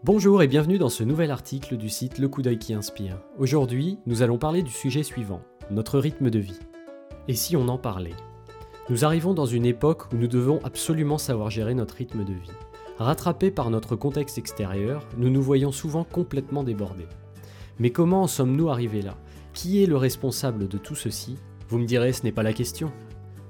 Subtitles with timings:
[0.03, 3.17] Bonjour et bienvenue dans ce nouvel article du site Le coup d'œil qui inspire.
[3.39, 6.59] Aujourd'hui, nous allons parler du sujet suivant, notre rythme de vie.
[7.27, 8.13] Et si on en parlait?
[8.89, 12.51] Nous arrivons dans une époque où nous devons absolument savoir gérer notre rythme de vie.
[12.99, 17.07] Rattrapés par notre contexte extérieur, nous nous voyons souvent complètement débordés.
[17.79, 19.15] Mais comment en sommes-nous arrivés là?
[19.53, 21.37] Qui est le responsable de tout ceci?
[21.69, 22.91] Vous me direz, ce n'est pas la question.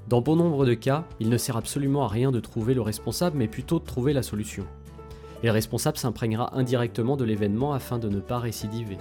[0.09, 3.37] Dans bon nombre de cas, il ne sert absolument à rien de trouver le responsable,
[3.37, 4.65] mais plutôt de trouver la solution.
[5.41, 8.97] Et le responsable s'imprégnera indirectement de l'événement afin de ne pas récidiver.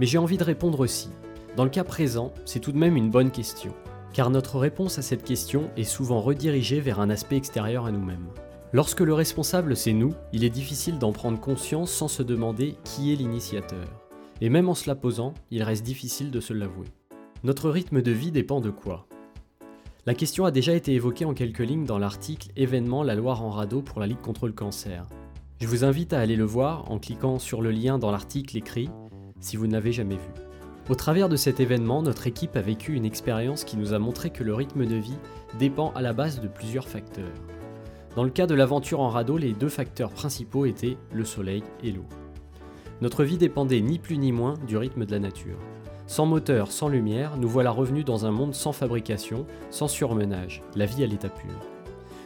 [0.00, 1.08] Mais j'ai envie de répondre aussi.
[1.56, 3.74] Dans le cas présent, c'est tout de même une bonne question,
[4.12, 8.28] car notre réponse à cette question est souvent redirigée vers un aspect extérieur à nous-mêmes.
[8.74, 13.12] Lorsque le responsable c'est nous, il est difficile d'en prendre conscience sans se demander qui
[13.14, 13.97] est l'initiateur.
[14.40, 16.86] Et même en se la posant, il reste difficile de se l'avouer.
[17.42, 19.06] Notre rythme de vie dépend de quoi?
[20.06, 23.50] La question a déjà été évoquée en quelques lignes dans l'article Événement La Loire en
[23.50, 25.06] radeau pour la Ligue contre le cancer.
[25.60, 28.88] Je vous invite à aller le voir en cliquant sur le lien dans l'article écrit
[29.40, 30.30] si vous n'avez jamais vu.
[30.88, 34.30] Au travers de cet événement, notre équipe a vécu une expérience qui nous a montré
[34.30, 35.18] que le rythme de vie
[35.58, 37.26] dépend à la base de plusieurs facteurs.
[38.16, 41.92] Dans le cas de l'aventure en radeau, les deux facteurs principaux étaient le soleil et
[41.92, 42.06] l'eau.
[43.00, 45.58] Notre vie dépendait ni plus ni moins du rythme de la nature.
[46.08, 50.84] Sans moteur, sans lumière, nous voilà revenus dans un monde sans fabrication, sans surmenage, la
[50.86, 51.52] vie à l'état pur.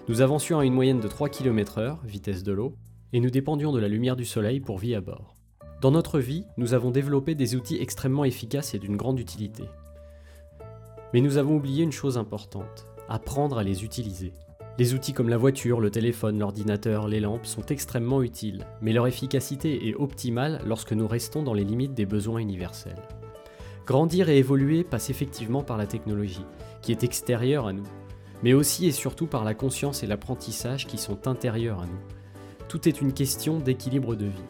[0.08, 2.74] Nous avancions à une moyenne de 3 km/h, vitesse de l'eau,
[3.12, 5.36] et nous dépendions de la lumière du soleil pour vie à bord.
[5.82, 9.64] Dans notre vie, nous avons développé des outils extrêmement efficaces et d'une grande utilité.
[11.12, 14.32] Mais nous avons oublié une chose importante, apprendre à les utiliser.
[14.78, 19.06] Les outils comme la voiture, le téléphone, l'ordinateur, les lampes sont extrêmement utiles, mais leur
[19.06, 23.02] efficacité est optimale lorsque nous restons dans les limites des besoins universels.
[23.86, 26.46] Grandir et évoluer passe effectivement par la technologie,
[26.80, 27.86] qui est extérieure à nous,
[28.42, 32.00] mais aussi et surtout par la conscience et l'apprentissage qui sont intérieurs à nous.
[32.68, 34.48] Tout est une question d'équilibre de vie.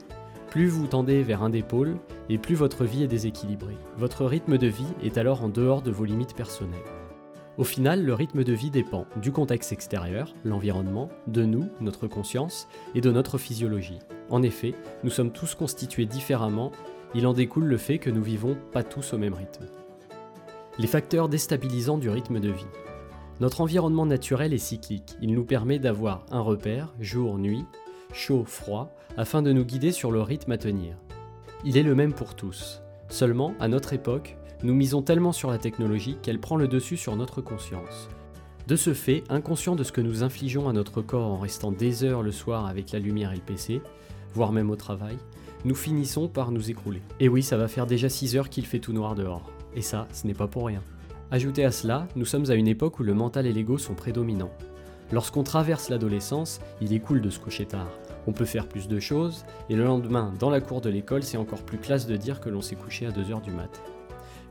[0.50, 1.96] Plus vous tendez vers un des pôles,
[2.28, 3.76] et plus votre vie est déséquilibrée.
[3.96, 6.78] Votre rythme de vie est alors en dehors de vos limites personnelles.
[7.58, 12.66] Au final, le rythme de vie dépend du contexte extérieur, l'environnement, de nous, notre conscience,
[12.94, 13.98] et de notre physiologie.
[14.30, 14.74] En effet,
[15.04, 16.72] nous sommes tous constitués différemment,
[17.14, 19.66] il en découle le fait que nous vivons pas tous au même rythme.
[20.78, 22.64] Les facteurs déstabilisants du rythme de vie.
[23.40, 27.66] Notre environnement naturel est cyclique, il nous permet d'avoir un repère, jour, nuit,
[28.14, 30.96] chaud, froid, afin de nous guider sur le rythme à tenir.
[31.66, 32.80] Il est le même pour tous.
[33.08, 37.16] Seulement, à notre époque, nous misons tellement sur la technologie qu'elle prend le dessus sur
[37.16, 38.08] notre conscience.
[38.68, 42.04] De ce fait, inconscient de ce que nous infligeons à notre corps en restant des
[42.04, 43.82] heures le soir avec la lumière et le PC,
[44.34, 45.16] voire même au travail,
[45.64, 47.02] nous finissons par nous écrouler.
[47.18, 49.50] Et oui, ça va faire déjà 6 heures qu'il fait tout noir dehors.
[49.74, 50.82] Et ça, ce n'est pas pour rien.
[51.32, 54.52] Ajoutez à cela, nous sommes à une époque où le mental et l'ego sont prédominants.
[55.12, 57.90] Lorsqu'on traverse l'adolescence, il est cool de se coucher tard.
[58.26, 61.36] On peut faire plus de choses, et le lendemain, dans la cour de l'école, c'est
[61.36, 63.82] encore plus classe de dire que l'on s'est couché à 2h du mat'.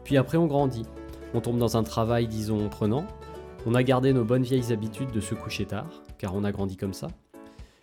[0.04, 0.86] Puis après, on grandit.
[1.34, 3.06] On tombe dans un travail, disons, prenant.
[3.66, 6.78] On a gardé nos bonnes vieilles habitudes de se coucher tard, car on a grandi
[6.78, 7.08] comme ça.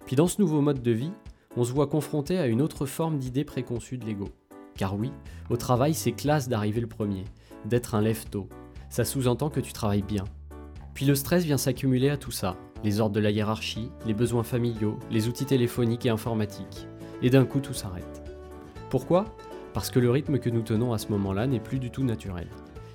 [0.06, 1.12] Puis dans ce nouveau mode de vie,
[1.56, 4.28] on se voit confronté à une autre forme d'idée préconçue de l'ego.
[4.76, 5.10] Car oui,
[5.50, 7.24] au travail, c'est classe d'arriver le premier,
[7.64, 8.48] d'être un lève-tôt.
[8.90, 10.24] Ça sous-entend que tu travailles bien.
[10.94, 12.56] Puis le stress vient s'accumuler à tout ça.
[12.84, 16.86] Les ordres de la hiérarchie, les besoins familiaux, les outils téléphoniques et informatiques.
[17.22, 18.22] Et d'un coup, tout s'arrête.
[18.90, 19.24] Pourquoi?
[19.78, 22.48] Parce que le rythme que nous tenons à ce moment-là n'est plus du tout naturel.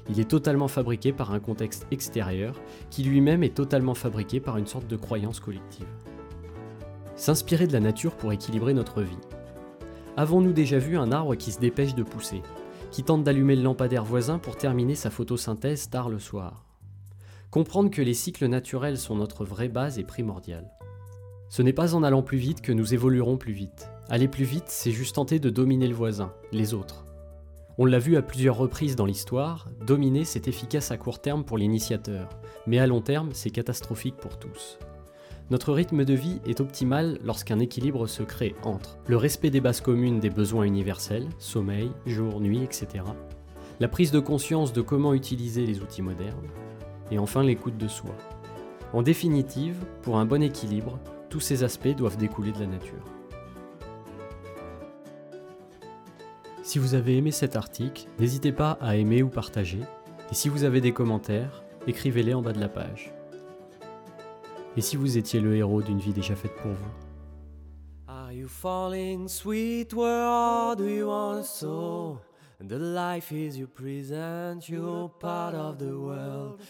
[0.09, 4.67] Il est totalement fabriqué par un contexte extérieur qui lui-même est totalement fabriqué par une
[4.67, 5.87] sorte de croyance collective.
[7.15, 9.17] S'inspirer de la nature pour équilibrer notre vie.
[10.17, 12.41] Avons-nous déjà vu un arbre qui se dépêche de pousser,
[12.91, 16.65] qui tente d'allumer le lampadaire voisin pour terminer sa photosynthèse tard le soir?
[17.49, 20.69] Comprendre que les cycles naturels sont notre vraie base est primordial.
[21.53, 23.91] Ce n'est pas en allant plus vite que nous évoluerons plus vite.
[24.09, 27.05] Aller plus vite, c'est juste tenter de dominer le voisin, les autres.
[27.77, 31.59] On l'a vu à plusieurs reprises dans l'histoire, dominer c'est efficace à court terme pour
[31.59, 32.27] l'initiateur,
[32.65, 34.79] mais à long terme c'est catastrophique pour tous.
[35.51, 39.81] Notre rythme de vie est optimal lorsqu'un équilibre se crée entre le respect des bases
[39.81, 43.03] communes des besoins universels, sommeil, jour, nuit, etc.,
[43.79, 46.49] la prise de conscience de comment utiliser les outils modernes,
[47.11, 48.15] et enfin l'écoute de soi.
[48.91, 50.99] En définitive, pour un bon équilibre,
[51.33, 53.03] tous ces aspects doivent découler de la nature.
[56.61, 59.79] Si vous avez aimé cet article, n'hésitez pas à aimer ou partager,
[60.29, 63.11] et si vous avez des commentaires, écrivez-les en bas de la page.
[64.77, 66.91] Et si vous étiez le héros d'une vie déjà faite pour vous?
[68.31, 68.47] You
[72.59, 74.69] you the life is your present,
[75.19, 76.61] part of the world.